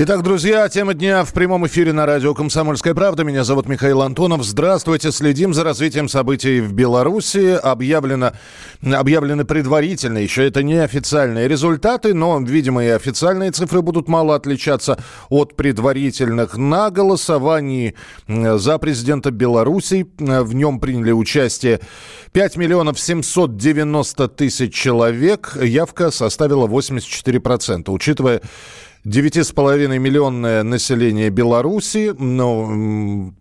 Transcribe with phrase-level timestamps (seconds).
[0.00, 3.24] Итак, друзья, тема дня в прямом эфире на радио «Комсомольская правда».
[3.24, 4.44] Меня зовут Михаил Антонов.
[4.44, 5.10] Здравствуйте.
[5.10, 7.58] Следим за развитием событий в Беларуси.
[7.60, 8.30] Объявлено,
[8.80, 15.02] объявлены предварительно, еще это не официальные результаты, но, видимо, и официальные цифры будут мало отличаться
[15.30, 16.56] от предварительных.
[16.56, 17.96] На голосовании
[18.28, 21.80] за президента Беларуси в нем приняли участие
[22.30, 25.56] 5 миллионов 790 тысяч человек.
[25.60, 27.90] Явка составила 84%.
[27.90, 28.42] Учитывая
[29.08, 33.32] 9,5 миллионное население Беларуси, ну,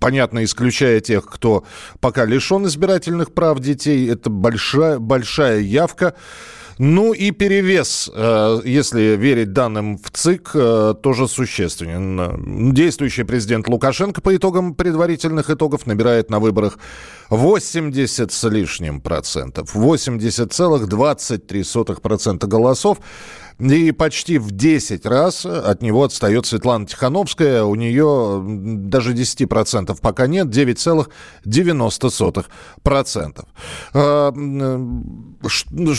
[0.00, 1.64] понятно, исключая тех, кто
[2.00, 6.14] пока лишен избирательных прав детей, это большая, большая явка.
[6.78, 12.74] Ну и перевес, э, если верить данным в ЦИК, э, тоже существенен.
[12.74, 16.78] Действующий президент Лукашенко по итогам предварительных итогов набирает на выборах
[17.30, 19.74] 80 с лишним процентов.
[19.74, 22.98] 80,23 процента голосов.
[23.58, 27.64] И почти в 10 раз от него отстает Светлана Тихановская.
[27.64, 33.46] У нее даже 10% пока нет, 9,90%.
[33.94, 34.30] А,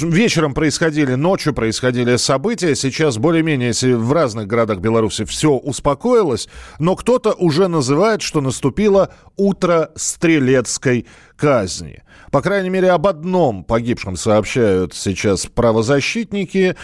[0.04, 2.76] вечером происходили, ночью происходили события.
[2.76, 9.90] Сейчас более-менее, в разных городах Беларуси все успокоилось, но кто-то уже называет, что наступило утро
[9.96, 12.04] стрелецкой казни.
[12.32, 16.76] По крайней мере, об одном погибшем сообщают сейчас правозащитники,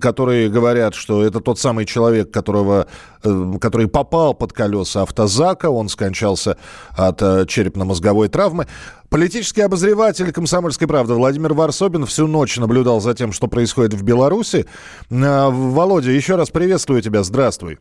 [0.00, 2.88] которые говорят, что это тот самый человек, которого,
[3.22, 6.58] э, который попал под колеса автозака, он скончался
[6.90, 8.66] от э, черепно-мозговой травмы.
[9.08, 14.66] Политический обозреватель «Комсомольской правды» Владимир Варсобин всю ночь наблюдал за тем, что происходит в Беларуси.
[15.10, 17.22] Э, Володя, еще раз приветствую тебя.
[17.22, 17.78] Здравствуй.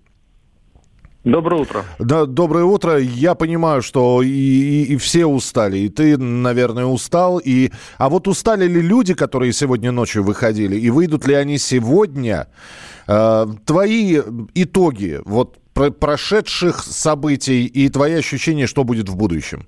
[1.23, 1.83] Доброе утро.
[1.99, 2.97] Да, доброе утро.
[2.97, 7.37] Я понимаю, что и, и, и все устали, и ты, наверное, устал.
[7.37, 7.69] И...
[7.99, 12.47] А вот устали ли люди, которые сегодня ночью выходили, и выйдут ли они сегодня?
[13.07, 14.19] Э, твои
[14.55, 19.67] итоги вот про прошедших событий и твои ощущения, что будет в будущем?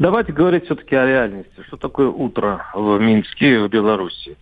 [0.00, 1.62] Давайте говорить все-таки о реальности.
[1.68, 4.36] Что такое утро в Минске, в Беларуси?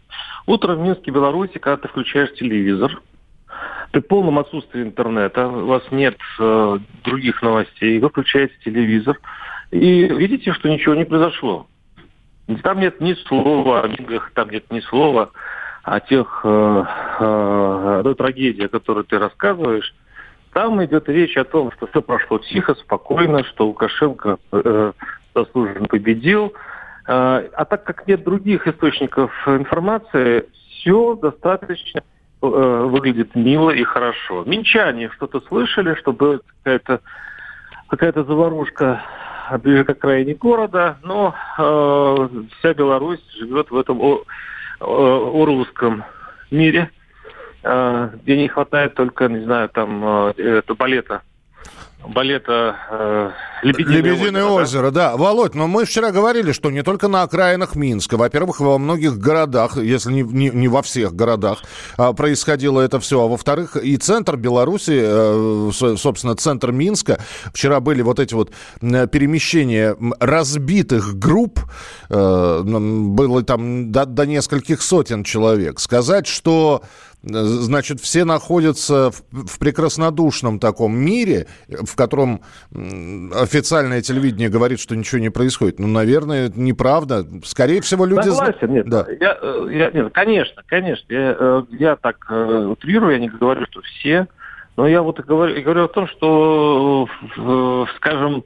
[0.46, 3.02] Утро в Минске, Беларуси, когда ты включаешь телевизор–
[3.96, 9.18] при полном отсутствии интернета, у вас нет э, других новостей, вы включаете телевизор
[9.70, 11.66] и видите, что ничего не произошло.
[12.62, 15.30] Там нет ни слова о мигах, там нет ни слова
[15.82, 16.84] о тех э,
[17.20, 19.94] э, той трагедии, о которой ты рассказываешь.
[20.52, 24.92] Там идет речь о том, что все прошло тихо, спокойно, что Лукашенко э,
[25.34, 26.52] заслуженно победил.
[27.08, 32.02] Э, а так как нет других источников информации, все достаточно
[32.42, 34.44] Э, выглядит мило и хорошо.
[34.44, 37.00] Минчане что-то слышали, что была какая-то
[37.88, 39.02] какая-то заварушка
[39.62, 44.24] ближе к окраине города, но э, вся Беларусь живет в этом о,
[46.50, 46.90] мире,
[47.62, 50.04] э, где не хватает только, не знаю, там,
[50.36, 51.22] э, балета
[52.08, 53.30] балета э,
[53.62, 54.62] «Лебединое, Лебединое озеро».
[54.62, 55.10] озеро да?
[55.10, 55.16] да.
[55.16, 59.76] Володь, но мы вчера говорили, что не только на окраинах Минска, во-первых, во многих городах,
[59.76, 61.62] если не, не, не во всех городах,
[61.96, 67.20] а, происходило это все, а во-вторых, и центр Беларуси, э, собственно, центр Минска,
[67.52, 71.60] вчера были вот эти вот перемещения разбитых групп,
[72.08, 75.80] э, было там до, до нескольких сотен человек.
[75.80, 76.82] Сказать, что
[77.26, 82.42] Значит, все находятся в, в прекраснодушном таком мире, в котором
[82.72, 85.80] официальное телевидение говорит, что ничего не происходит.
[85.80, 87.26] Ну, наверное, это неправда.
[87.44, 88.28] Скорее всего, люди...
[88.28, 88.88] Согласен, нет.
[88.88, 89.06] Да.
[89.20, 91.12] Я, э, я, нет, конечно, конечно.
[91.12, 94.28] Я, э, я так э, утрирую, я не говорю, что все.
[94.76, 97.08] Но я вот говорю, говорю о том, что,
[97.96, 98.44] скажем,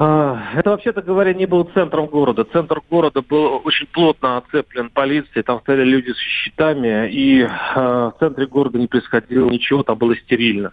[0.00, 2.44] это, вообще-то говоря, не был центром города.
[2.44, 8.18] Центр города был очень плотно оцеплен полицией, там стояли люди с щитами, и а, в
[8.18, 10.72] центре города не происходило ничего, там было стерильно.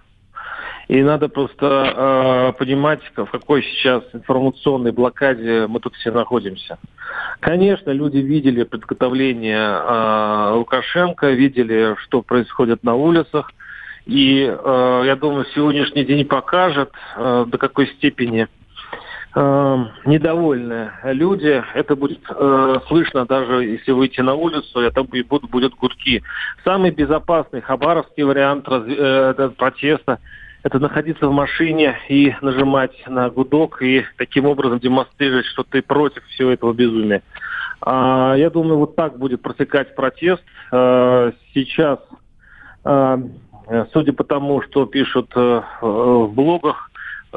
[0.88, 6.78] И надо просто э, понимать, в какой сейчас информационной блокаде мы тут все находимся.
[7.42, 13.52] Конечно, люди видели подготовление э, Лукашенко, видели, что происходит на улицах.
[14.06, 18.48] И э, я думаю, сегодняшний день покажет, э, до какой степени
[19.38, 21.64] э, недовольны люди.
[21.74, 26.24] Это будет э, слышно даже если выйти на улицу, это будут, будут гудки.
[26.64, 30.20] Самый безопасный хабаровский вариант раз, э, протеста
[30.64, 36.26] это находиться в машине и нажимать на гудок и таким образом демонстрировать, что ты против
[36.26, 37.22] всего этого безумия.
[37.82, 40.44] А, я думаю, вот так будет протекать протест.
[40.72, 42.00] А, сейчас,
[42.84, 43.20] а,
[43.94, 46.87] судя по тому, что пишут а, в блогах,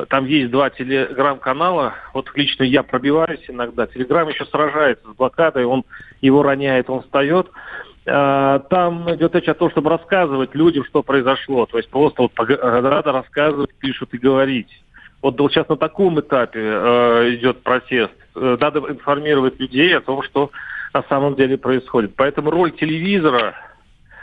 [0.09, 1.95] там есть два телеграм-канала.
[2.15, 3.87] Вот лично я пробиваюсь иногда.
[3.87, 5.85] Телеграм еще сражается с блокадой, он
[6.21, 7.49] его роняет, он встает.
[8.07, 11.67] А, там идет речь о том, чтобы рассказывать людям, что произошло.
[11.67, 14.69] То есть просто вот надо рассказывать, пишут и говорить.
[15.23, 18.15] Вот сейчас на таком этапе э, идет протест.
[18.35, 20.51] Э, надо информировать людей о том, что
[20.95, 22.15] на самом деле происходит.
[22.17, 23.55] Поэтому роль телевизора,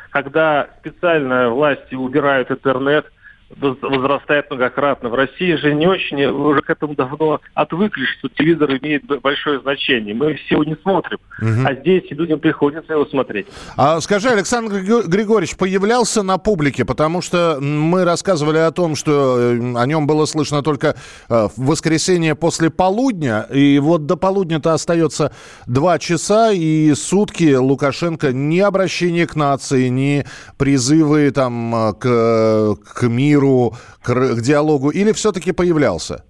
[0.10, 3.06] когда специально власти убирают интернет,
[3.56, 5.10] возрастает многократно.
[5.10, 10.14] В России же не очень, уже к этому давно отвыкли, что телевизор имеет большое значение.
[10.14, 11.66] Мы все его не смотрим, угу.
[11.66, 13.48] а здесь людям приходится его смотреть.
[13.76, 19.76] А скажи, Александр Григорьевич появлялся на публике, потому что мы рассказывали о том, что э,
[19.76, 20.96] о нем было слышно только
[21.30, 25.32] э, в воскресенье после полудня, и вот до полудня-то остается
[25.66, 30.26] два часа, и сутки Лукашенко ни обращение к нации, ни
[30.58, 36.26] призывы там э, к, к миру, миру, к, к диалогу, или все-таки появлялся?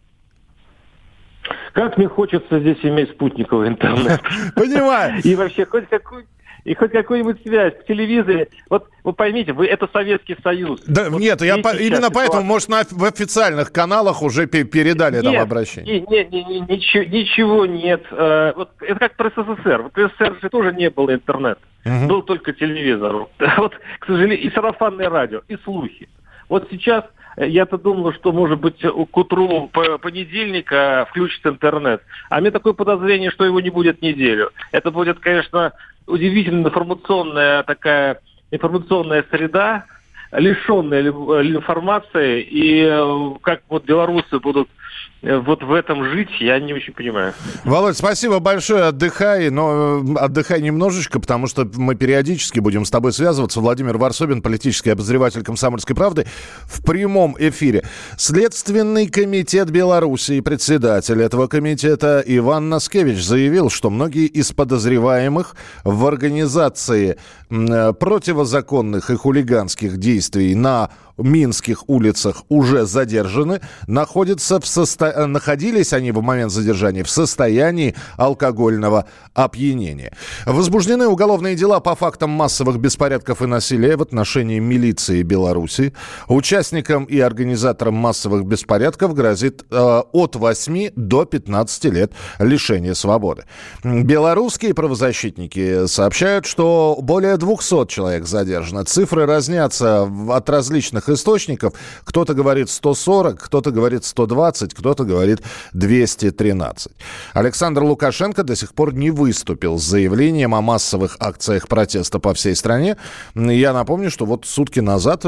[1.74, 4.22] Как мне хочется здесь иметь спутниковый интернет.
[4.56, 5.22] Понимаю.
[5.24, 6.26] И вообще хоть какую
[6.64, 8.50] и хоть какую-нибудь связь в телевизоре.
[8.70, 10.82] Вот вы поймите, вы это Советский Союз.
[10.86, 15.24] Да, вот нет, я по, именно поэтому, может, на, в официальных каналах уже передали нет,
[15.24, 16.02] там обращение.
[16.02, 18.04] Нет, нет, нет, ничего, ничего нет.
[18.12, 19.84] Э, вот это как про СССР.
[19.84, 21.62] Вот в СССР же тоже не было интернета.
[21.86, 22.08] Угу.
[22.08, 23.28] Был только телевизор.
[23.58, 26.10] Вот, к сожалению, и сарафанное радио, и слухи.
[26.50, 27.06] Вот сейчас
[27.36, 29.70] э, я-то думал, что, может быть, к утру
[30.02, 32.02] понедельника включится интернет.
[32.30, 34.52] А мне такое подозрение, что его не будет неделю.
[34.72, 35.74] Это будет, конечно,
[36.06, 38.20] удивительно информационная такая
[38.52, 39.86] информационная среда,
[40.32, 44.77] лишенная информации, и э, как вот белорусы будут Э,
[45.22, 47.34] вот в этом жить я не очень понимаю.
[47.66, 53.14] Володь, спасибо большое, отдыхай, но э, отдыхай немножечко, потому что мы периодически будем с тобой
[53.14, 53.60] связываться.
[53.60, 56.28] Владимир Варсобин, политический обозреватель «Комсомольской правды»
[56.66, 57.84] в прямом эфире.
[58.16, 67.18] Следственный комитет Беларуси председатель этого комитета Иван Наскевич заявил, что многие из подозреваемых в организации
[67.50, 75.28] э, противозаконных и хулиганских действий на минских улицах уже задержаны, находятся в состо...
[75.28, 80.14] находились они в момент задержания в состоянии алкогольного опьянения.
[80.46, 85.94] Возбуждены уголовные дела по фактам массовых беспорядков и насилия в отношении милиции Беларуси.
[86.28, 93.46] Участникам и организаторам массовых беспорядков грозит э, от 8 до 15 лет лишения свободы.
[93.84, 98.86] Белорусские правозащитники сообщают, что более 200 человек задержано.
[98.86, 101.74] Цифры разнятся от различных разных источников.
[102.04, 105.42] Кто-то говорит 140, кто-то говорит 120, кто-то говорит
[105.74, 106.92] 213.
[107.34, 112.56] Александр Лукашенко до сих пор не выступил с заявлением о массовых акциях протеста по всей
[112.56, 112.98] стране.
[113.36, 115.24] Я напомню, что вот сутки назад,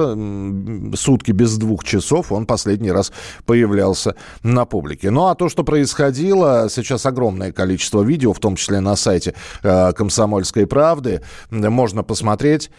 [0.96, 3.12] сутки без двух часов, он последний раз
[3.46, 5.12] появлялся на публике.
[5.12, 9.34] Ну а то, что происходило, сейчас огромное количество видео, в том числе на сайте
[9.64, 11.22] э, «Комсомольской правды»,
[11.52, 12.70] можно посмотреть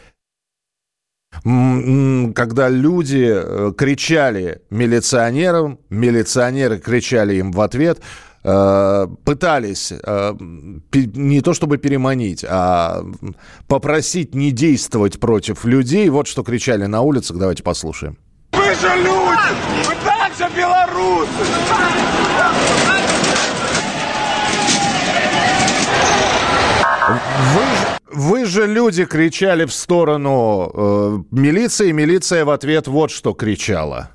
[1.42, 8.00] когда люди э, кричали милиционерам, милиционеры кричали им в ответ,
[8.44, 10.34] э, пытались э,
[10.92, 13.02] не то чтобы переманить, а
[13.68, 16.08] попросить не действовать против людей.
[16.10, 17.38] Вот что кричали на улицах.
[17.38, 18.18] Давайте послушаем.
[18.52, 19.86] Вы же люди!
[19.86, 21.28] Вы также белорусы!
[27.54, 34.10] Вы вы же люди кричали в сторону э, милиции, милиция в ответ вот что кричала.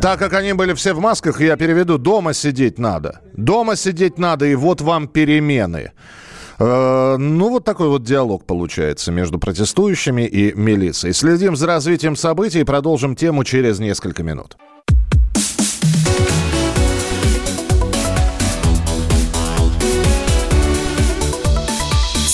[0.00, 3.20] Так как они были все в масках, я переведу, дома сидеть надо.
[3.34, 5.92] Дома сидеть надо, и вот вам перемены.
[6.60, 11.14] Э, ну, вот такой вот диалог получается между протестующими и милицией.
[11.14, 14.56] Следим за развитием событий и продолжим тему через несколько минут.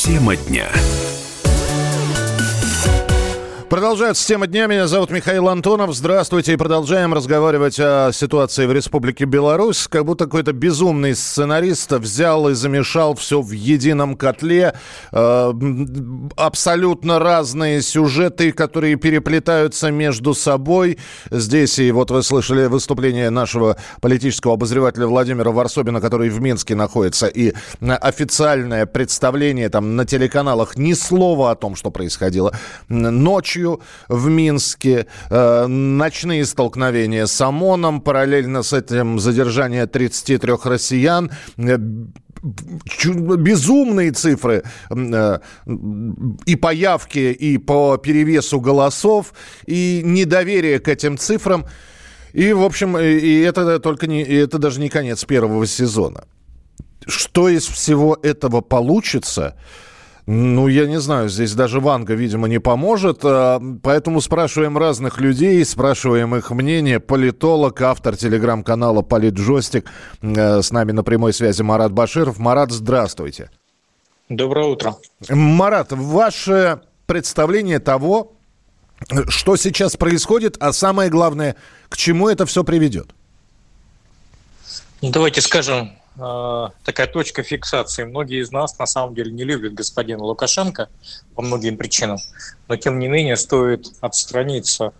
[0.04, 0.68] Тема дня.
[3.68, 4.68] Продолжается тема дня.
[4.68, 5.92] Меня зовут Михаил Антонов.
[5.92, 6.52] Здравствуйте.
[6.52, 9.88] И продолжаем разговаривать о ситуации в Республике Беларусь.
[9.88, 14.74] Как будто какой-то безумный сценарист взял и замешал все в едином котле.
[15.10, 15.52] Э,
[16.36, 20.98] абсолютно разные сюжеты, которые переплетаются между собой.
[21.32, 27.26] Здесь, и вот вы слышали выступление нашего политического обозревателя Владимира Варсобина, который в Минске находится,
[27.26, 32.54] и официальное представление там на телеканалах ни слова о том, что происходило.
[32.88, 41.30] Ночью ночью в Минске, э, ночные столкновения с ОМОНом, параллельно с этим задержание 33 россиян,
[41.56, 41.78] э,
[42.42, 45.38] безумные цифры э,
[46.46, 49.32] и по явке, и по перевесу голосов,
[49.66, 51.64] и недоверие к этим цифрам.
[52.32, 56.24] И, в общем, и это только не, это даже не конец первого сезона.
[57.06, 59.54] Что из всего этого получится,
[60.26, 63.20] ну, я не знаю, здесь даже Ванга, видимо, не поможет.
[63.22, 66.98] А, поэтому спрашиваем разных людей, спрашиваем их мнение.
[66.98, 69.88] Политолог, автор телеграм-канала «Политджойстик».
[70.22, 72.40] Э, с нами на прямой связи Марат Баширов.
[72.40, 73.50] Марат, здравствуйте.
[74.28, 74.96] Доброе утро.
[75.28, 78.32] Марат, ваше представление того,
[79.28, 81.54] что сейчас происходит, а самое главное,
[81.88, 83.10] к чему это все приведет?
[85.02, 88.04] Ну, давайте скажем Э, такая точка фиксации.
[88.04, 90.88] Многие из нас на самом деле не любят господина Лукашенко
[91.34, 92.18] по многим причинам,
[92.68, 94.92] но тем не менее стоит отстраниться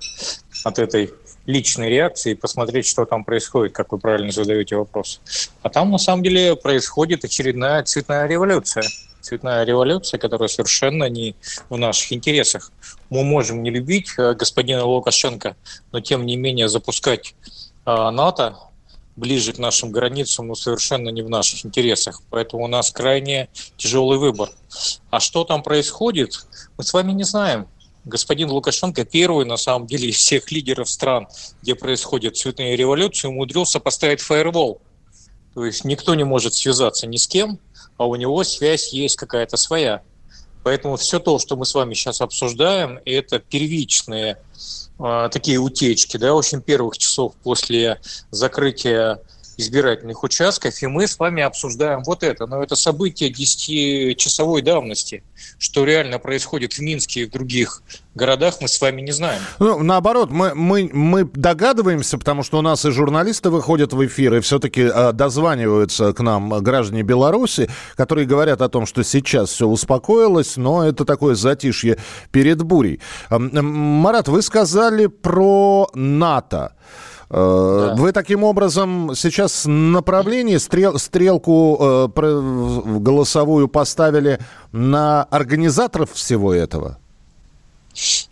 [0.65, 1.13] от этой
[1.47, 5.21] личной реакции и посмотреть, что там происходит, как вы правильно задаете вопрос.
[5.63, 8.85] А там на самом деле происходит очередная цветная революция.
[9.21, 11.35] Цветная революция, которая совершенно не
[11.69, 12.71] в наших интересах.
[13.11, 15.57] Мы можем не любить э, господина Лукашенко,
[15.93, 17.35] но тем не менее запускать
[17.87, 18.57] э, НАТО
[19.17, 22.23] ближе к нашим границам, но совершенно не в наших интересах.
[22.31, 24.51] Поэтому у нас крайне тяжелый выбор.
[25.11, 26.47] А что там происходит,
[26.77, 27.67] мы с вами не знаем.
[28.05, 31.27] Господин Лукашенко первый, на самом деле, из всех лидеров стран,
[31.63, 34.81] где происходят цветные революции, умудрился поставить фаервол.
[35.55, 37.59] То есть никто не может связаться ни с кем,
[37.97, 40.03] а у него связь есть какая-то своя.
[40.63, 44.39] Поэтому все то, что мы с вами сейчас обсуждаем, это первичные
[44.99, 48.01] такие утечки, да, очень первых часов после
[48.31, 49.21] закрытия
[49.57, 52.47] избирательных участков, и мы с вами обсуждаем вот это.
[52.47, 55.23] Но это событие 10-часовой давности.
[55.59, 57.83] Что реально происходит в Минске и в других
[58.15, 59.41] городах, мы с вами не знаем.
[59.59, 64.35] Ну, наоборот, мы, мы, мы догадываемся, потому что у нас и журналисты выходят в эфир,
[64.35, 69.67] и все-таки э, дозваниваются к нам граждане Беларуси, которые говорят о том, что сейчас все
[69.67, 71.99] успокоилось, но это такое затишье
[72.31, 73.01] перед бурей.
[73.31, 76.75] Марат, вы сказали про НАТО.
[77.31, 78.01] Э, да.
[78.01, 82.09] Вы таким образом сейчас направление, стрел, стрелку э,
[82.99, 84.39] голосовую поставили
[84.73, 86.99] на организаторов всего этого?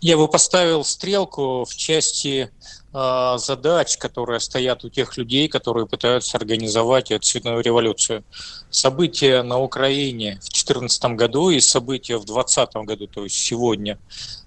[0.01, 2.51] Я бы поставил стрелку в части
[2.93, 8.23] э, задач, которые стоят у тех людей, которые пытаются организовать цветную революцию.
[8.69, 13.97] События на Украине в 2014 году и события в 2020 году, то есть сегодня,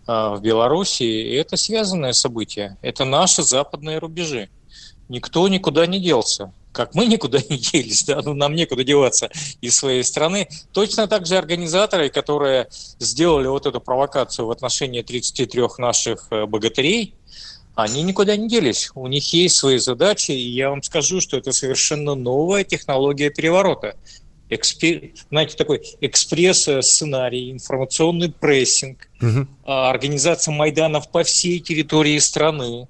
[0.06, 2.78] а, в Беларуси, это связанное событие.
[2.80, 4.48] Это наши западные рубежи.
[5.08, 6.52] Никто никуда не делся.
[6.78, 9.28] Как мы никуда не делись, да, ну, нам некуда деваться
[9.60, 10.46] из своей страны.
[10.72, 12.68] Точно так же организаторы, которые
[13.00, 17.16] сделали вот эту провокацию в отношении 33 наших э, богатырей,
[17.74, 18.92] они никуда не делись.
[18.94, 23.96] У них есть свои задачи, и я вам скажу, что это совершенно новая технология переворота
[24.48, 29.48] экспе, знаете, такой экспресс-сценарий, информационный прессинг, угу.
[29.64, 32.86] организация Майданов по всей территории страны.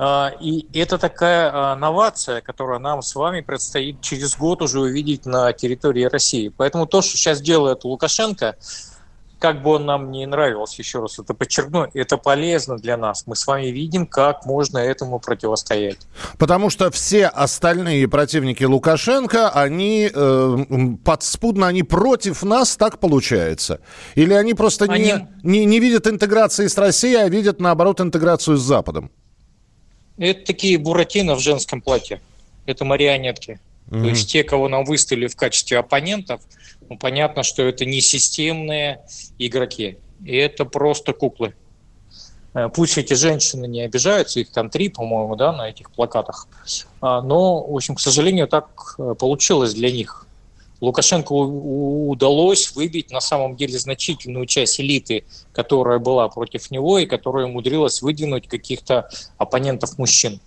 [0.00, 5.26] А, и это такая а, новация, которая нам с вами предстоит через год уже увидеть
[5.26, 6.52] на территории России.
[6.56, 8.56] Поэтому то, что сейчас делает Лукашенко,
[9.40, 13.24] как бы он нам не нравился, еще раз это подчеркну, это полезно для нас.
[13.26, 15.98] Мы с вами видим, как можно этому противостоять.
[16.38, 20.56] Потому что все остальные противники Лукашенко, они э,
[21.04, 23.80] подспудно, они против нас, так получается?
[24.14, 25.04] Или они просто они...
[25.04, 29.10] Не, не, не видят интеграции с Россией, а видят, наоборот, интеграцию с Западом?
[30.18, 32.20] Это такие буратино в женском платье.
[32.66, 33.60] Это марионетки.
[33.88, 34.02] Mm-hmm.
[34.02, 36.42] То есть те, кого нам выставили в качестве оппонентов,
[36.88, 39.00] ну, понятно, что это не системные
[39.38, 39.98] игроки.
[40.24, 41.54] И это просто куклы.
[42.54, 46.48] Э, пусть эти женщины не обижаются, их там три, по-моему, да, на этих плакатах.
[47.00, 50.26] А, но, в общем, к сожалению, так э, получилось для них.
[50.80, 57.46] Лукашенко удалось выбить на самом деле значительную часть элиты, которая была против него и которая
[57.46, 59.08] умудрилась выдвинуть каких-то
[59.38, 60.40] оппонентов мужчин.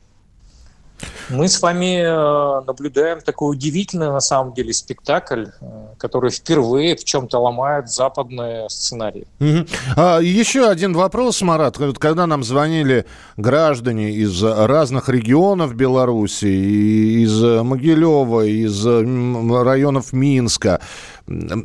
[1.30, 5.46] Мы с вами э, наблюдаем такой удивительный на самом деле спектакль.
[5.62, 9.28] Э, которые впервые в чем-то ломают западные сценарии.
[9.40, 9.68] Угу.
[9.96, 11.78] А, еще один вопрос, Марат.
[12.00, 13.06] Когда нам звонили
[13.38, 20.82] граждане из разных регионов Беларуси, из Могилева, из районов Минска,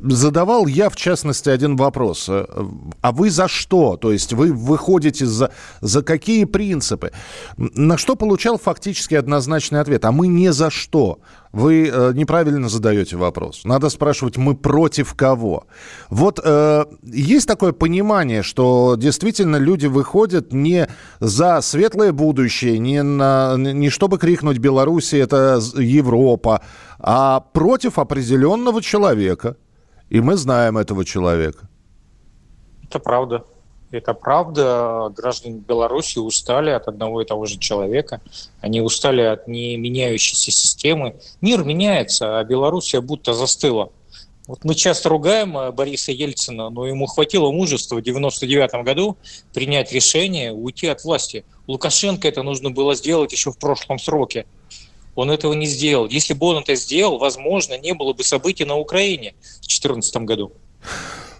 [0.08, 2.28] задавал я, в частности, один вопрос.
[2.28, 3.96] А вы за что?
[3.96, 7.12] То есть вы выходите за, за какие принципы?
[7.56, 10.04] На что получал фактически однозначный ответ?
[10.04, 11.18] А мы не за что.
[11.56, 13.64] Вы э, неправильно задаете вопрос.
[13.64, 15.64] Надо спрашивать, мы против кого?
[16.10, 20.86] Вот э, есть такое понимание, что действительно люди выходят не
[21.18, 26.60] за светлое будущее, не, на, не чтобы крикнуть «Беларусь– это Европа»,
[26.98, 29.56] а против определенного человека.
[30.10, 31.70] И мы знаем этого человека.
[32.82, 33.44] Это правда.
[33.96, 35.12] Это правда.
[35.16, 38.20] Граждане Беларуси устали от одного и того же человека.
[38.60, 41.16] Они устали от не меняющейся системы.
[41.40, 43.90] Мир меняется, а Белоруссия будто застыла.
[44.46, 49.16] Вот мы часто ругаем э, Бориса Ельцина, но ему хватило мужества в 1999 году
[49.52, 51.44] принять решение уйти от власти.
[51.66, 54.46] Лукашенко это нужно было сделать еще в прошлом сроке.
[55.16, 56.06] Он этого не сделал.
[56.06, 60.52] Если бы он это сделал, возможно, не было бы событий на Украине в 2014 году.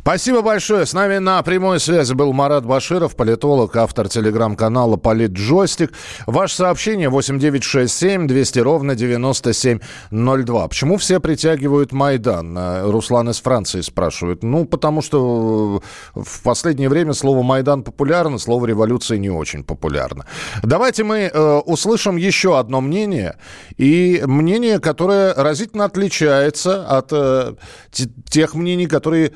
[0.07, 0.87] Спасибо большое.
[0.87, 5.93] С нами на прямой связи был Марат Баширов, политолог, автор телеграм-канала «Политджойстик».
[6.29, 10.69] Ваше сообщение 8967 200 ровно 9702.
[10.69, 12.57] Почему все притягивают Майдан?
[12.57, 14.45] Э, Руслан из Франции спрашивает.
[14.45, 15.83] Ну, потому что
[16.15, 20.25] в последнее время слово «Майдан» популярно, слово «революция» не очень популярно.
[20.63, 23.39] Давайте мы э, услышим еще одно мнение.
[23.77, 27.55] И мнение, которое разительно отличается от э,
[28.31, 29.33] тех мнений, которые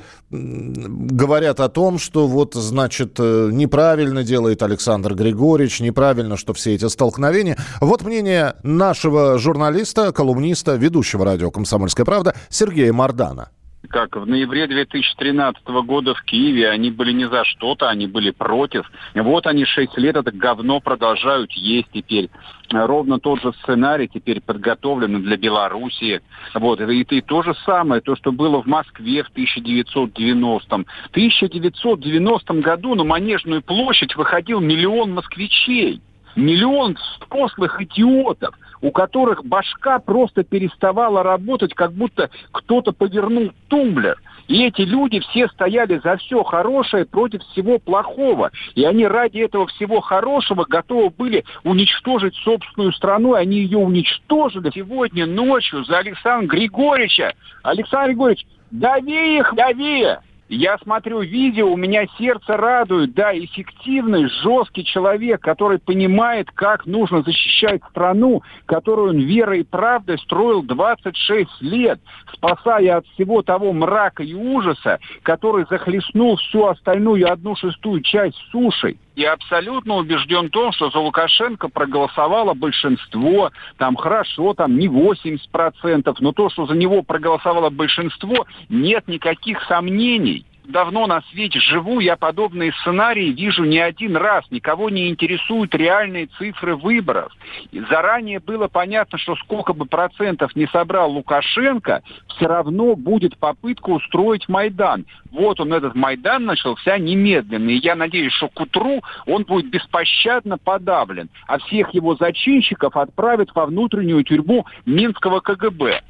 [0.61, 6.87] говорят о том, что вот, значит, э, неправильно делает Александр Григорьевич, неправильно, что все эти
[6.87, 7.57] столкновения.
[7.79, 13.49] Вот мнение нашего журналиста, колумниста, ведущего радио «Комсомольская правда» Сергея Мардана
[13.89, 18.89] как в ноябре 2013 года в Киеве они были не за что-то, они были против.
[19.15, 22.29] Вот они шесть лет это говно продолжают есть теперь.
[22.71, 26.21] Ровно тот же сценарий теперь подготовлен для Белоруссии.
[26.53, 26.79] Вот.
[26.81, 30.85] И, и то же самое, то, что было в Москве в 1990-м.
[30.85, 36.01] В 1990 году на Манежную площадь выходил миллион москвичей.
[36.35, 44.17] Миллион взрослых идиотов у которых башка просто переставала работать, как будто кто-то повернул тумблер.
[44.47, 48.51] И эти люди все стояли за все хорошее против всего плохого.
[48.75, 53.35] И они ради этого всего хорошего готовы были уничтожить собственную страну.
[53.35, 57.33] И они ее уничтожили сегодня ночью за Александра Григорьевича.
[57.63, 60.17] Александр Григорьевич, дави их, дави!
[60.53, 67.21] Я смотрю видео, у меня сердце радует, да, эффективный, жесткий человек, который понимает, как нужно
[67.21, 72.01] защищать страну, которую он верой и правдой строил 26 лет,
[72.33, 78.97] спасая от всего того мрака и ужаса, который захлестнул всю остальную одну шестую часть суши.
[79.15, 86.15] Я абсолютно убежден в том, что за Лукашенко проголосовало большинство, там хорошо, там не 80%,
[86.19, 92.15] но то, что за него проголосовало большинство, нет никаких сомнений давно на свете живу, я
[92.15, 94.45] подобные сценарии вижу не один раз.
[94.51, 97.31] Никого не интересуют реальные цифры выборов.
[97.71, 103.89] И заранее было понятно, что сколько бы процентов не собрал Лукашенко, все равно будет попытка
[103.89, 105.05] устроить Майдан.
[105.31, 107.69] Вот он, этот Майдан, начался немедленно.
[107.69, 113.49] И я надеюсь, что к утру он будет беспощадно подавлен, а всех его зачинщиков отправят
[113.55, 116.01] во внутреннюю тюрьму Минского КГБ.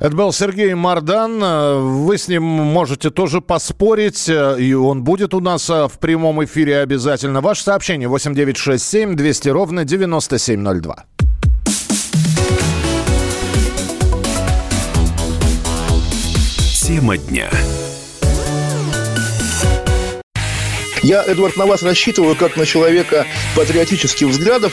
[0.00, 2.04] Это был Сергей Мардан.
[2.04, 6.80] Вы с ним можете тоже поспорить, и он будет у нас э, в прямом эфире
[6.80, 7.40] обязательно.
[7.40, 11.04] Ваше сообщение 8967 200 ровно 9702.
[16.84, 17.50] Тема дня.
[21.02, 24.72] Я, Эдвард, на вас рассчитываю как на человека патриотических взглядов.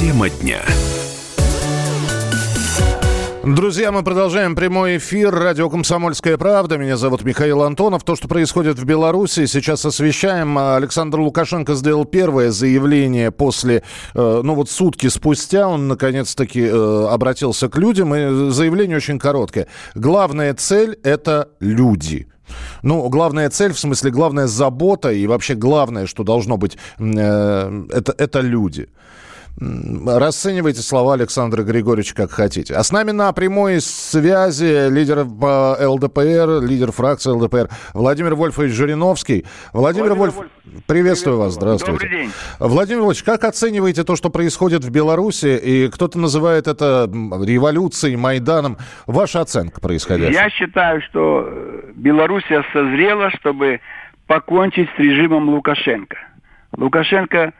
[0.00, 0.62] Тема дня.
[3.44, 5.30] Друзья, мы продолжаем прямой эфир.
[5.30, 6.78] Радио «Комсомольская правда».
[6.78, 8.02] Меня зовут Михаил Антонов.
[8.02, 10.56] То, что происходит в Беларуси, сейчас освещаем.
[10.56, 13.82] Александр Лукашенко сделал первое заявление после,
[14.14, 15.68] э, ну вот сутки спустя.
[15.68, 18.14] Он, наконец-таки, э, обратился к людям.
[18.14, 19.66] И заявление очень короткое.
[19.94, 22.26] Главная цель– это люди.
[22.82, 28.14] Ну, главная цель, в смысле, главная забота и вообще главное, что должно быть, э, это,
[28.16, 28.88] это люди.
[29.60, 32.74] Расценивайте слова Александра Григорьевича как хотите.
[32.74, 39.44] А с нами на прямой связи лидер ЛДПР, лидер фракции ЛДПР Владимир Вольфович Жириновский.
[39.74, 40.50] Владимир, Владимир Вольф, Вольф,
[40.86, 42.04] приветствую вас, здравствуйте.
[42.04, 42.32] Добрый день.
[42.58, 48.78] Владимир Вольфович, как оцениваете то, что происходит в Беларуси, и кто-то называет это революцией, Майданом?
[49.06, 50.40] Ваша оценка происходящего?
[50.40, 51.46] Я считаю, что
[51.94, 53.80] Белоруссия созрела, чтобы
[54.26, 56.16] покончить с режимом Лукашенко.
[56.76, 57.52] Лукашенко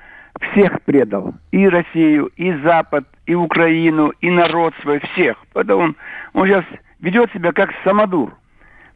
[0.52, 1.34] всех предал.
[1.50, 5.36] И Россию, и Запад, и Украину, и народ свой, всех.
[5.52, 5.96] Поэтому он,
[6.34, 6.64] он сейчас
[7.00, 8.34] ведет себя как самодур.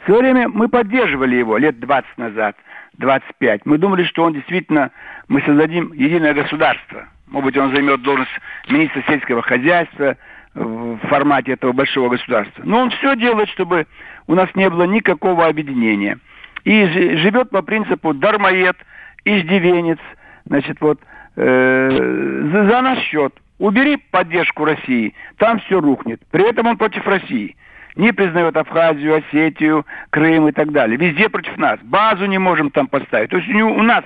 [0.01, 2.57] В свое время мы поддерживали его лет 20 назад,
[2.99, 3.64] 25.
[3.64, 4.90] Мы думали, что он действительно,
[5.29, 7.07] мы создадим единое государство.
[7.27, 8.31] Может быть, он займет должность
[8.68, 10.16] министра сельского хозяйства
[10.55, 12.62] в формате этого большого государства.
[12.64, 13.87] Но он все делает, чтобы
[14.27, 16.18] у нас не было никакого объединения.
[16.64, 18.77] И живет по принципу дармоед,
[19.25, 19.99] иждивенец,
[20.44, 21.01] значит, вот,
[21.37, 23.35] э, за, за наш счет.
[23.59, 26.20] Убери поддержку России, там все рухнет.
[26.31, 27.57] При этом он против России.
[27.97, 30.97] Не признает Абхазию, Осетию, Крым и так далее.
[30.97, 31.79] Везде против нас.
[31.83, 33.31] Базу не можем там поставить.
[33.31, 34.05] То есть у, нас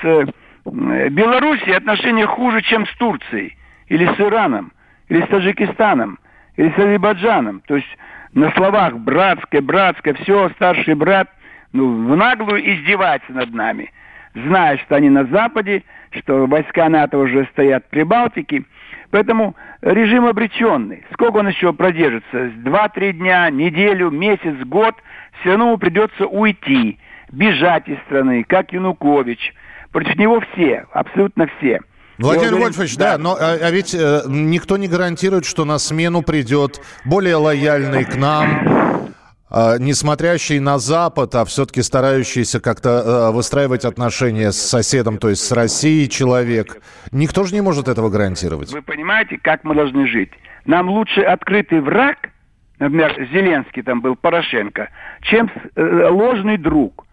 [0.00, 3.56] с э, Белоруссией отношения хуже, чем с Турцией.
[3.88, 4.72] Или с Ираном.
[5.08, 6.20] Или с Таджикистаном.
[6.56, 7.62] Или с Азербайджаном.
[7.66, 7.98] То есть
[8.32, 11.28] на словах братское, братское, все, старший брат,
[11.72, 13.92] ну, в наглую издевается над нами.
[14.34, 18.64] Зная, что они на Западе, что войска НАТО уже стоят при Балтике.
[19.10, 21.04] Поэтому режим обреченный.
[21.12, 22.50] Сколько он еще продержится?
[22.56, 24.94] Два-три дня, неделю, месяц, год.
[25.40, 26.98] Все равно ему придется уйти,
[27.32, 29.54] бежать из страны, как Янукович.
[29.90, 31.80] Против него все, абсолютно все.
[32.20, 36.22] Владимир Вольфович, да, да но а, а ведь э, никто не гарантирует, что на смену
[36.22, 38.69] придет более лояльный к нам,
[39.78, 45.42] не смотрящий на Запад, а все-таки старающийся как-то а, выстраивать отношения с соседом, то есть
[45.42, 46.80] с Россией человек.
[47.10, 48.72] Никто же не может этого гарантировать.
[48.72, 50.30] Вы понимаете, как мы должны жить?
[50.66, 52.30] Нам лучше открытый враг,
[52.78, 54.88] например, Зеленский там был, Порошенко,
[55.22, 57.06] чем э, ложный друг.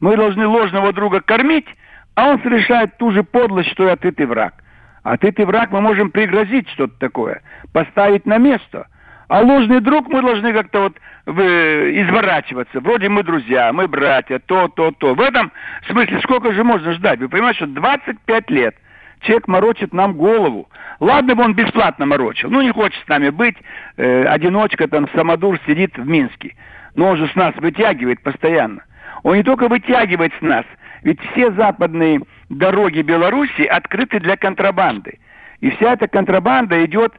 [0.00, 1.66] Мы должны ложного друга кормить,
[2.14, 4.54] а он совершает ту же подлость, что и открытый враг.
[5.02, 7.42] Открытый враг мы можем пригрозить что-то такое,
[7.72, 8.86] поставить на место.
[9.32, 12.80] А ложный друг мы должны как-то вот изворачиваться.
[12.80, 15.14] Вроде мы друзья, мы братья, то, то, то.
[15.14, 15.50] В этом
[15.88, 17.18] смысле сколько же можно ждать?
[17.18, 18.76] Вы понимаете, что 25 лет
[19.22, 20.68] человек морочит нам голову.
[21.00, 22.50] Ладно бы он бесплатно морочил.
[22.50, 23.56] Ну, не хочет с нами быть.
[23.96, 26.54] Э, одиночка там, самодур сидит в Минске.
[26.94, 28.84] Но он же с нас вытягивает постоянно.
[29.22, 30.66] Он не только вытягивает с нас,
[31.04, 35.20] ведь все западные дороги Беларуси открыты для контрабанды.
[35.60, 37.14] И вся эта контрабанда идет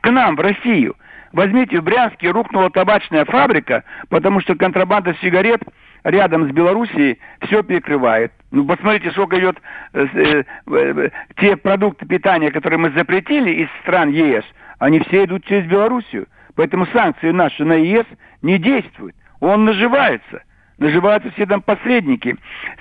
[0.00, 0.96] к нам, в Россию.
[1.32, 5.62] Возьмите, в Брянске рухнула табачная фабрика, потому что контрабанда сигарет
[6.02, 8.32] рядом с Белоруссией все перекрывает.
[8.50, 9.56] Ну, посмотрите, сколько идет
[9.92, 14.44] э, э, э, те продукты питания, которые мы запретили из стран ЕС,
[14.78, 16.26] они все идут через Белоруссию.
[16.56, 18.06] Поэтому санкции наши на ЕС
[18.42, 19.14] не действуют.
[19.38, 20.42] Он наживается.
[20.78, 22.36] Наживаются все там посредники,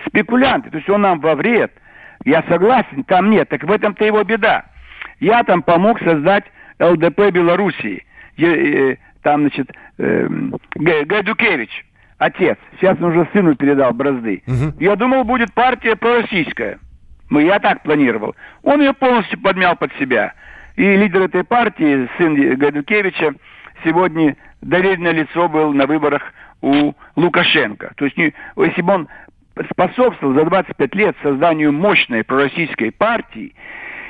[0.08, 0.72] спекулянты.
[0.72, 1.72] То есть он нам во вред.
[2.26, 3.50] Я согласен, там нет.
[3.50, 4.66] Так в этом-то его беда.
[5.20, 6.46] Я там помог создать
[6.80, 8.06] ЛДП Белоруссии.
[8.42, 11.86] Э, там, значит, эм, Гайдукевич,
[12.18, 12.58] отец.
[12.80, 14.44] Сейчас он уже сыну передал бразды.
[14.48, 14.76] Угу.
[14.80, 16.80] Я думал, будет партия пророссийская.
[17.30, 18.36] Ну, я так планировал.
[18.64, 20.34] Он ее полностью подмял под себя.
[20.76, 23.36] И лидер этой партии, сын Гайдукевича,
[23.84, 27.94] сегодня доверенное лицо был на выборах у Лукашенко.
[27.96, 29.08] То есть, если бы он
[29.72, 33.54] способствовал за 25 лет созданию мощной пророссийской партии,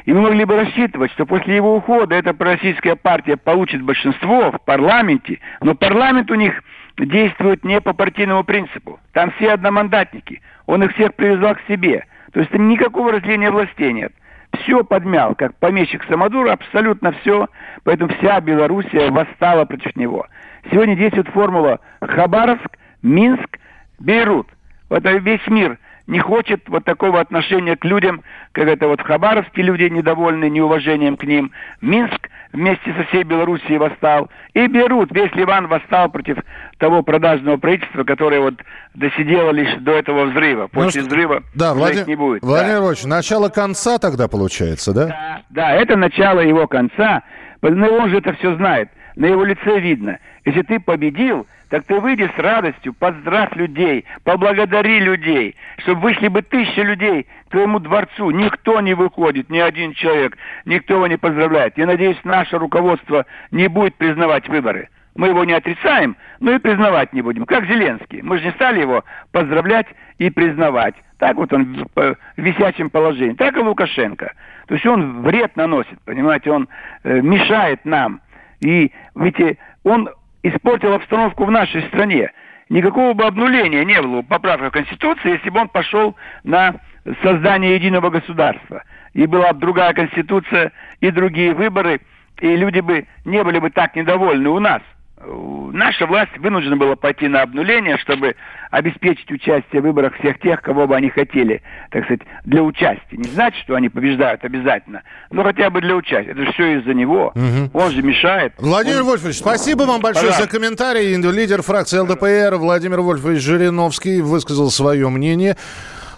[0.06, 4.62] и мы могли бы рассчитывать, что после его ухода эта пророссийская партия получит большинство в
[4.64, 6.62] парламенте, но парламент у них
[6.98, 9.00] действует не по партийному принципу.
[9.14, 10.42] Там все одномандатники.
[10.66, 12.06] Он их всех привязал к себе.
[12.34, 14.14] То есть там никакого разделения властей нет.
[14.62, 17.48] Все подмял, как помещик Самодура, абсолютно все.
[17.84, 20.28] Поэтому вся Белоруссия восстала против него.
[20.72, 23.60] Сегодня действует формула Хабаровск, Минск,
[24.00, 24.48] Бейрут.
[24.90, 25.78] Вот весь мир–
[26.10, 31.18] не хочет вот такого отношения к людям, как это вот в Хабаровске люди недовольны неуважением
[31.18, 31.52] к ним.
[31.82, 34.28] Минск вместе со всей Белоруссией восстал.
[34.56, 36.38] И Берут, весь Ливан восстал против
[36.80, 38.56] того продажного правительства, которое вот
[38.96, 40.64] досидело лишь до этого взрыва.
[40.74, 42.42] Ну После ну, взрыва да, Владимир, не будет.
[42.42, 43.08] Владимир да.
[43.08, 45.06] Начало конца тогда получается, да?
[45.06, 47.22] Да, да, это начало его конца.
[47.62, 48.90] Но он же это все знает.
[49.16, 50.18] на его лице видно.
[50.46, 56.42] Если ты победил, так ты выйди с радостью, поздравь людей, поблагодари людей, чтобы вышли бы
[56.42, 58.32] тысячи людей к твоему дворцу.
[58.32, 61.78] Никто не выходит, ни один человек, никто его не поздравляет.
[61.78, 64.90] Я надеюсь, наше руководство не будет признавать выборы.
[65.16, 67.46] Мы его не отрицаем, но и признавать не будем.
[67.46, 68.22] Как Зеленский.
[68.22, 70.96] Мы же не стали его поздравлять и признавать.
[71.18, 73.34] Так вот он в висячем положении.
[73.34, 74.32] Так и Лукашенко.
[74.68, 76.70] То есть он вред наносит, понимаете, он
[77.04, 78.22] э, мешает нам.
[78.62, 80.10] И ведь он
[80.44, 82.32] испортил обстановку в нашей стране.
[82.70, 86.76] Никакого бы обнуления не было поправка Конституции, если бы он пошел на
[87.24, 88.84] создание единого государства.
[89.14, 90.72] И была бы другая Конституция,
[91.02, 92.02] и другие выборы,
[92.40, 94.82] и люди бы не были бы так недовольны у нас–
[95.26, 98.36] наша власть вынуждена была пойти на обнуление, чтобы
[98.72, 103.18] обеспечить участие в выборах всех тех, кого бы они хотели, так сказать, для участия.
[103.18, 106.32] Не значит, что они побеждают обязательно, но хотя бы для участия.
[106.32, 107.34] Это же все из-за него.
[107.36, 107.72] Угу.
[107.74, 108.54] Он же мешает.
[108.58, 109.08] Владимир он...
[109.08, 110.44] Вольфович, спасибо вам большое Пожалуйста.
[110.44, 111.16] за комментарий.
[111.40, 115.58] Лидер фракции ЛДПР Владимир Вольфович Жириновский высказал свое мнение.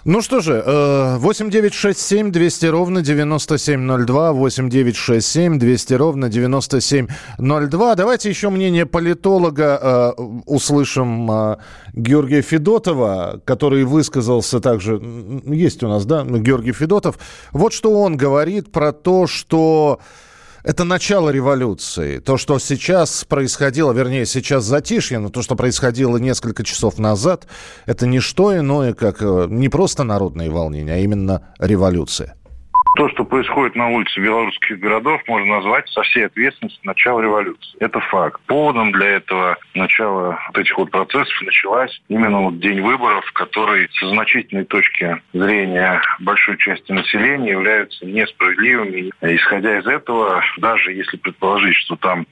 [0.04, 7.94] Ну что же, 8967 200 ровно 9702, 8967 200 ровно 9702.
[7.94, 11.56] Давайте еще мнение политолога э, услышим э,
[11.92, 15.00] Георгия Федотова, который высказался также,
[15.46, 17.20] есть у нас, да, Георгий Федотов.
[17.52, 20.00] Вот что он говорит про то, что
[20.62, 22.18] это начало революции.
[22.18, 27.46] То, что сейчас происходило, вернее, сейчас затишье, но то, что происходило несколько часов назад,
[27.86, 32.36] это не что иное, как э, не просто народные волнения, а именно революция.
[32.94, 37.74] То, что происходит на улице белорусских городов, можно назвать со всей ответственностью начало революции.
[37.80, 38.40] Это факт.
[38.46, 44.08] Поводом для этого начала вот этих вот процессов началась именно вот день выборов, который со
[44.10, 49.10] значительной точки зрения большой части населения являются несправедливыми.
[49.22, 52.26] Исходя из этого, даже если предположить, что там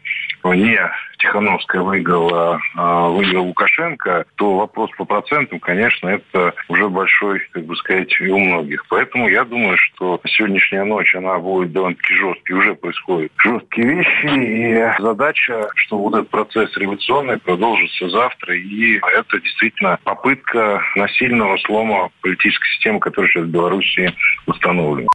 [0.44, 0.78] не
[1.20, 7.76] Тихановская выиграла, а выиграл Лукашенко, то вопрос по процентам, конечно, это уже большой, как бы
[7.76, 8.84] сказать, у многих.
[8.88, 15.02] Поэтому я думаю, что сегодняшняя ночь, она будет довольно-таки жесткой, уже происходят жесткие вещи, и
[15.02, 22.66] задача, что вот этот процесс революционный продолжится завтра, и это действительно попытка насильного слома политической
[22.74, 24.14] системы, которая сейчас в Беларуси
[24.46, 25.08] установлена.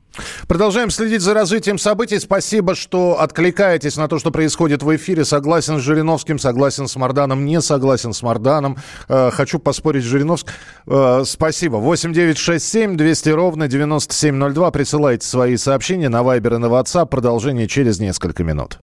[0.48, 2.20] Продолжаем следить за развитием событий.
[2.20, 5.26] Спасибо, что откликаетесь на то, что происходит в эфире.
[5.26, 8.77] Согласен с Жириновским, согласен с Марданом, не согласен с Марданом.
[9.08, 10.51] Э, хочу поспорить с Жириновским.
[10.88, 11.77] Э, спасибо.
[11.77, 14.71] 8 9 6 7 200 ровно 9702.
[14.71, 17.05] Присылайте свои сообщения на Вайбер и на WhatsApp.
[17.05, 18.77] Продолжение через несколько минут.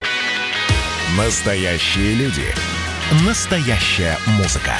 [1.18, 2.46] Настоящие люди.
[3.26, 4.72] Настоящая музыка.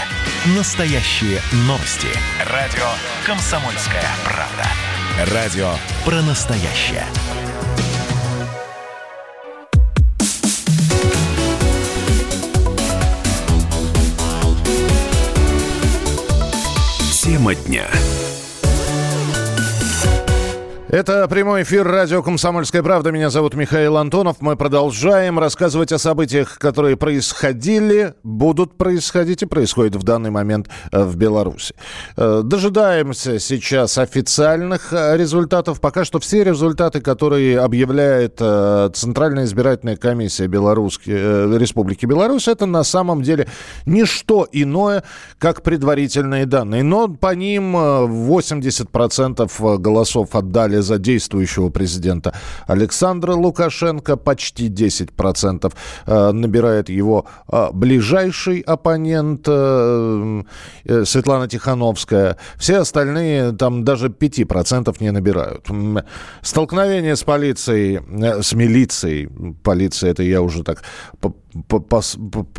[0.56, 2.08] Настоящие новости.
[2.50, 2.88] Радио
[3.26, 5.34] «Комсомольская правда».
[5.34, 5.68] Радио
[6.06, 7.04] про настоящее.
[17.42, 18.21] Тема дня.
[20.92, 23.12] Это прямой эфир радио «Комсомольская правда».
[23.12, 24.42] Меня зовут Михаил Антонов.
[24.42, 31.02] Мы продолжаем рассказывать о событиях, которые происходили, будут происходить и происходят в данный момент э,
[31.02, 31.74] в Беларуси.
[32.18, 35.80] Э, дожидаемся сейчас официальных э, результатов.
[35.80, 38.42] Пока что все результаты, которые объявляет
[38.94, 43.48] Центральная избирательная комиссия Беларусь, Республики Беларусь, это на самом деле
[43.86, 45.04] не что иное,
[45.38, 46.82] как предварительные данные.
[46.82, 52.34] Но по ним 80% голосов отдали за действующего президента
[52.66, 54.16] Александра Лукашенко.
[54.16, 55.72] Почти 10%
[56.06, 60.42] э, набирает его э, ближайший оппонент э,
[61.04, 62.36] Светлана Тихановская.
[62.56, 65.66] Все остальные там даже 5% не набирают.
[66.42, 68.00] Столкновение с полицией,
[68.42, 69.28] с милицией,
[69.62, 70.82] полиция это я уже так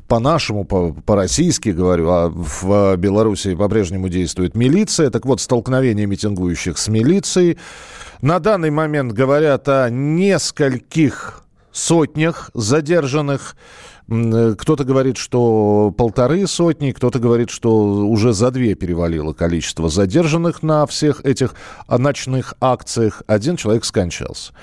[0.08, 5.10] по-нашему, по, по-российски говорю, а в Беларуси по-прежнему действует милиция.
[5.10, 7.58] Так вот, столкновение митингующих с милицией.
[8.22, 13.56] На данный момент говорят о нескольких сотнях задержанных.
[14.14, 20.64] Э, кто-то говорит, что полторы сотни, кто-то говорит, что уже за две перевалило количество задержанных
[20.64, 21.56] на всех этих
[21.88, 23.24] ночных акциях.
[23.28, 24.54] Один человек скончался.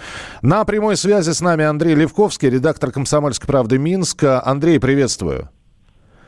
[0.42, 4.44] На прямой связи с нами Андрей Левковский, редактор «Комсомольской правды» Минска.
[4.44, 5.48] Андрей, приветствую.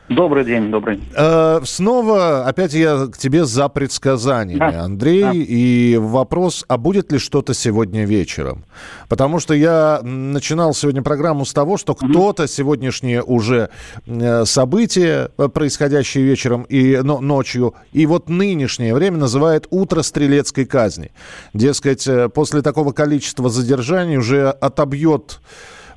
[0.09, 1.01] Добрый день, добрый.
[1.15, 5.23] Э, снова опять я к тебе за предсказаниями, да, Андрей.
[5.23, 5.31] Да.
[5.33, 8.65] И вопрос, а будет ли что-то сегодня вечером?
[9.07, 13.69] Потому что я начинал сегодня программу с того, что кто-то сегодняшние уже
[14.05, 20.65] э, события, э, происходящие вечером и но, ночью, и вот нынешнее время называет утро стрелецкой
[20.65, 21.11] казни.
[21.53, 25.39] Дескать, после такого количества задержаний уже отобьет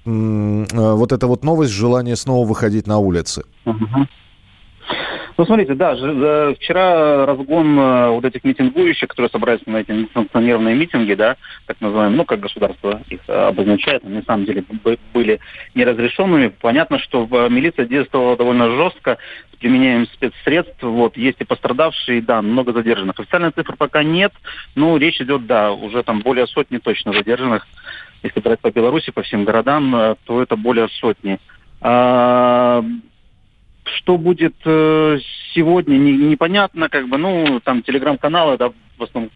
[0.07, 3.43] вот эта вот новость, желание снова выходить на улицы?
[5.39, 5.95] Ну, смотрите, да,
[6.55, 12.17] вчера разгон э, вот этих митингующих, которые собрались на эти несанкционированные митинги, да, так называемые,
[12.17, 14.65] ну, как государство их обозначает, они на самом деле
[15.13, 15.39] были
[15.75, 16.55] неразрешенными.
[16.59, 19.19] Понятно, что милиция действовала довольно жестко,
[19.53, 23.21] с применением спецсредств, вот, есть и пострадавшие, да, много задержанных.
[23.21, 24.33] Официальной цифры пока нет,
[24.75, 27.67] но речь идет, да, уже там более сотни точно задержанных.
[28.27, 31.39] Если брать по Беларуси, по всем городам, э, то это более сотни.
[31.81, 32.85] А,
[33.85, 35.19] что будет э,
[35.55, 39.31] сегодня, не, непонятно, как бы, ну, там телеграм-каналы, да, в основном,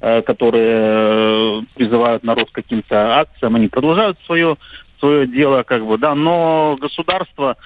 [0.00, 4.58] э, которые призывают народ к каким-то акциям, они продолжают свое,
[4.98, 7.56] свое дело, как бы, да, но государство,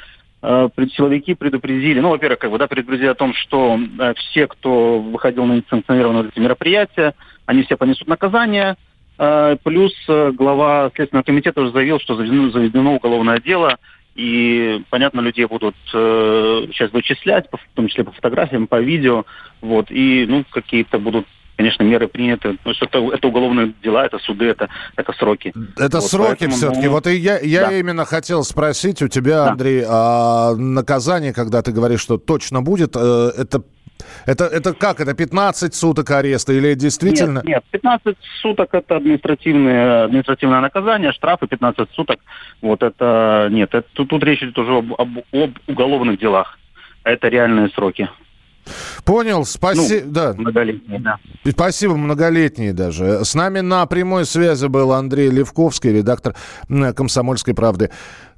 [0.41, 3.77] силовики предупредили, ну, во-первых, как бы, да, предупредили о том, что
[4.15, 7.15] все, кто выходил на несанкционированные эти мероприятия,
[7.45, 8.77] они все понесут наказание,
[9.65, 13.79] плюс э, глава Следственного комитета уже заявил, что заведено, заведено уголовное дело
[14.19, 19.25] и, понятно, людей будут э, сейчас вычислять, в том числе по фотографиям, по видео,
[19.61, 21.27] вот, и, ну, какие-то будут
[21.57, 22.57] конечно, меры приняты.
[22.63, 25.53] То есть это, это уголовные дела, это суды, это, это сроки.
[25.77, 26.87] Это вот, сроки поэтому, все-таки.
[26.87, 27.77] Ну, вот и я, я да.
[27.77, 29.51] именно хотел спросить у тебя, да.
[29.51, 33.65] Андрей, а наказание, когда ты говоришь, что точно будет, э, это
[34.27, 35.01] это, это как?
[35.01, 37.39] Это 15 суток ареста или действительно?
[37.39, 42.21] Нет, нет 15 суток это административное, административное наказание, штрафы 15 суток.
[42.63, 46.59] Вот это нет, это, тут, тут речь идет уже об, об, об уголовных делах.
[47.05, 48.09] Это реальные сроки.
[49.05, 50.05] Понял, спасибо.
[50.07, 50.35] Ну, да.
[50.37, 51.17] Многолетние, да.
[51.49, 53.25] Спасибо, многолетние даже.
[53.25, 56.35] С нами на прямой связи был Андрей Левковский, редактор
[56.69, 57.91] «Комсомольской правды»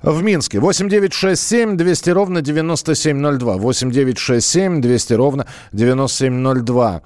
[0.03, 0.61] в Минске.
[0.61, 3.57] 8967 200 ровно 9702.
[3.57, 7.03] 8967 200 ровно 9702.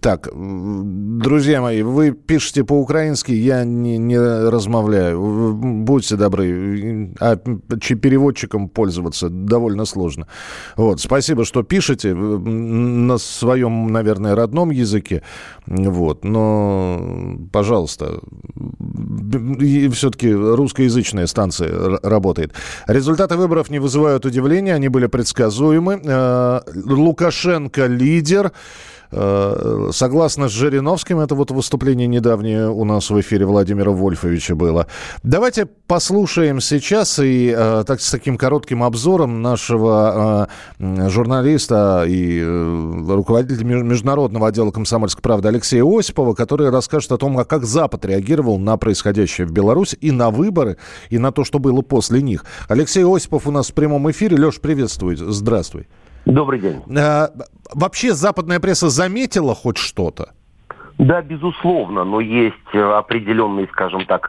[0.00, 5.54] Так, друзья мои, вы пишете по-украински, я не, не размовляю.
[5.54, 7.14] Будьте добры.
[7.20, 10.26] А переводчиком пользоваться довольно сложно.
[10.76, 15.22] Вот, спасибо, что пишете на своем, наверное, родном языке.
[15.66, 18.20] Вот, но, пожалуйста,
[19.92, 22.52] все-таки русскоязычная станция работает.
[22.86, 26.00] Результаты выборов не вызывают удивления, они были предсказуемы.
[26.04, 28.52] Э, Лукашенко лидер.
[29.12, 34.86] Э, согласно с Жириновским, это вот выступление недавнее у нас в эфире Владимира Вольфовича было.
[35.22, 43.64] Давайте послушаем сейчас и э, так, с таким коротким обзором нашего э, журналиста и руководителя
[43.64, 48.76] международного отдела «Комсомольской правды» Алексея Осипова, который расскажет о том, а как Запад реагировал на
[48.76, 50.76] происходящее в Беларуси и на выборы,
[51.08, 52.44] и на то, что было после них.
[52.68, 54.36] Алексей Осипов у нас в прямом эфире.
[54.36, 55.16] Леш, приветствую.
[55.16, 55.86] Здравствуй.
[56.24, 56.82] Добрый день.
[56.98, 57.30] А,
[57.72, 60.30] вообще западная пресса заметила хоть что-то?
[60.98, 64.28] Да, безусловно, но есть э, определенный, скажем так,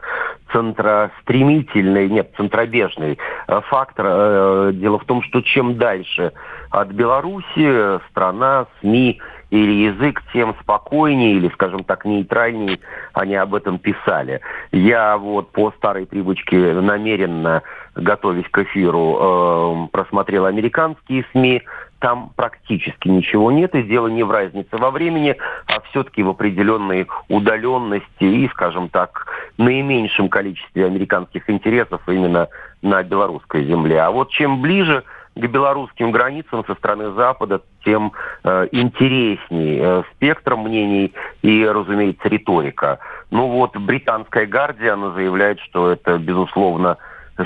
[0.52, 4.72] центростремительный, нет, центробежный э, фактор.
[4.72, 6.32] Дело в том, что чем дальше
[6.70, 9.20] от Беларуси страна, СМИ
[9.52, 12.78] или язык, тем спокойнее или, скажем так, нейтральнее
[13.12, 14.40] они об этом писали.
[14.72, 17.62] Я вот по старой привычке намеренно,
[17.94, 21.62] готовясь к эфиру, э, просмотрел американские СМИ,
[21.98, 25.36] там практически ничего нет, и дело не в разнице во времени,
[25.66, 29.26] а все-таки в определенной удаленности и, скажем так,
[29.58, 32.48] наименьшем количестве американских интересов именно
[32.80, 34.00] на белорусской земле.
[34.00, 38.12] А вот чем ближе к белорусским границам со стороны Запада, тем
[38.44, 42.98] э, интересней э, спектр мнений и, разумеется, риторика.
[43.30, 46.98] Ну вот, британская «Гардия», она заявляет, что это, безусловно,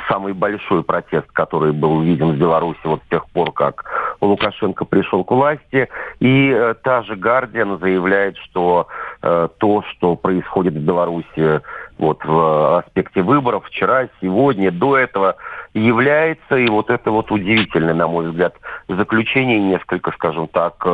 [0.09, 3.85] самый большой протест, который был виден в Беларуси вот с тех пор, как
[4.21, 5.89] Лукашенко пришел к власти.
[6.21, 8.89] И э, та же «Гардиан» заявляет, что
[9.23, 11.61] э, то, что происходит в Беларуси
[11.99, 15.37] вот в аспекте выборов вчера, сегодня, до этого,
[15.73, 18.55] является, и вот это вот удивительное, на мой взгляд,
[18.89, 20.87] заключение, несколько, скажем так,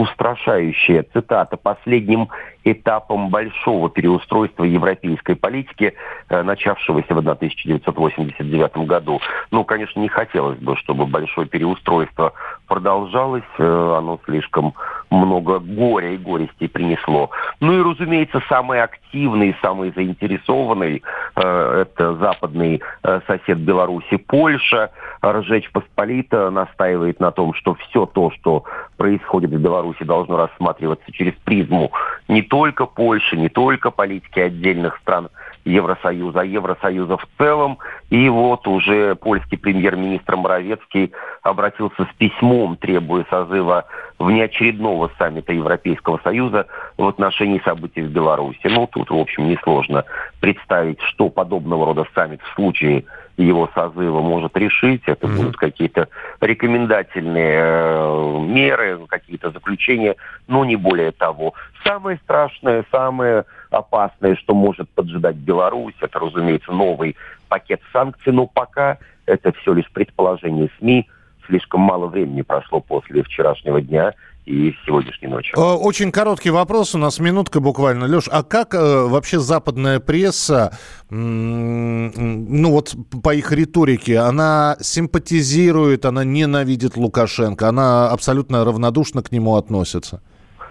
[0.00, 2.30] устрашающее, цитата, последним
[2.64, 5.92] этапом большого переустройства европейской политики,
[6.30, 9.20] э, начавшегося в 1989 году.
[9.50, 12.32] Ну, конечно, не хотелось бы, чтобы большое переустройство
[12.70, 14.74] продолжалось, э, оно слишком
[15.10, 17.30] много горя и горестей принесло.
[17.58, 21.02] Ну и, разумеется, самый активный, самый заинтересованный
[21.34, 22.80] э, это западный
[23.26, 24.92] сосед Беларуси, Польша.
[25.24, 28.62] Ржечь Посполита настаивает на том, что все то, что
[28.96, 31.90] происходит в Беларуси, должно рассматриваться через призму
[32.28, 35.28] не только Польши, не только политики отдельных стран
[35.64, 37.78] Евросоюза, а Евросоюза в целом.
[38.10, 43.84] И вот уже польский премьер-министр Моровецкий обратился с письмом, требуя созыва
[44.18, 48.60] внеочередного саммита Европейского Союза в отношении событий в Беларуси.
[48.64, 50.04] Ну, тут, в общем, несложно
[50.40, 53.04] представить, что подобного рода саммит в случае
[53.36, 55.02] его созыва может решить.
[55.06, 55.36] Это mm-hmm.
[55.36, 56.08] будут какие-то
[56.40, 61.54] рекомендательные э, меры, какие-то заключения, но не более того.
[61.84, 67.16] Самое страшное, самое опасное, что может поджидать Беларусь, это, разумеется, новый
[67.48, 71.08] пакет санкций, но пока это все лишь предположение СМИ.
[71.46, 74.14] Слишком мало времени прошло после вчерашнего дня,
[74.46, 75.52] и сегодняшней ночи.
[75.56, 78.04] Э, очень короткий вопрос, у нас минутка буквально.
[78.04, 80.76] Леш, а как э, вообще западная пресса,
[81.10, 89.56] ну вот по их риторике, она симпатизирует, она ненавидит Лукашенко, она абсолютно равнодушно к нему
[89.56, 90.22] относится?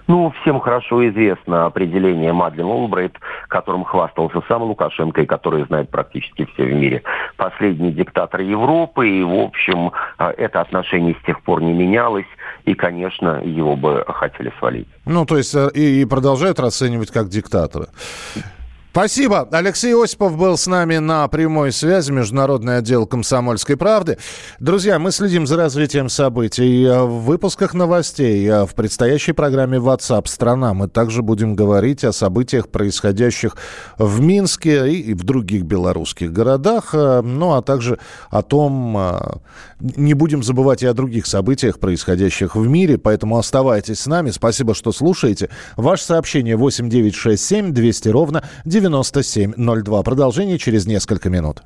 [0.10, 3.16] Ну, всем хорошо известно определение Мадлен Олбрайт,
[3.48, 7.04] которым хвастался сам Лукашенко и который знает практически все в мире.
[7.38, 12.26] Последний диктатор Европы, и, в общем, а, это отношение с тех пор не менялось,
[12.66, 14.88] и, конечно, его бы хотели свалить.
[15.06, 17.90] Ну, то есть э, и продолжают расценивать как диктатора.
[19.00, 19.48] Спасибо.
[19.54, 24.18] Алексей Осипов был с нами на прямой связи, Международный отдел «Комсомольской правды».
[24.60, 26.86] Друзья, мы следим за развитием событий.
[26.86, 33.56] В выпусках новостей, в предстоящей программе WhatsApp «Страна» мы также будем говорить о событиях, происходящих
[33.98, 39.42] в Минске и в других белорусских городах, ну а также о том,
[39.80, 44.32] не будем забывать и о других событиях, происходящих в мире, поэтому оставайтесь с нами.
[44.32, 45.50] Спасибо, что слушаете.
[45.78, 48.44] Ваше сообщение 8967 200 ровно
[48.90, 50.04] 9702.
[50.04, 51.64] Продолжение через несколько минут.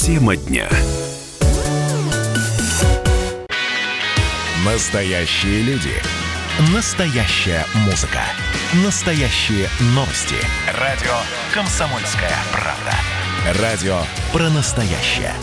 [0.00, 0.68] Тема дня.
[4.64, 5.92] Настоящие люди.
[6.74, 8.20] Настоящая музыка.
[8.84, 10.36] Настоящие новости.
[10.78, 11.14] Радио
[11.52, 13.62] «Комсомольская правда».
[13.62, 13.98] Радио
[14.32, 15.34] про настоящее.